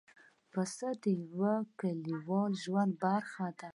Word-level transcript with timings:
پسه 0.51 0.89
د 1.03 1.05
یوه 1.27 1.53
کلیوالي 1.79 2.57
ژوند 2.63 2.91
برخه 3.03 3.47
ده. 3.59 3.69